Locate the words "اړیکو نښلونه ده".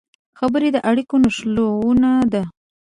0.89-2.43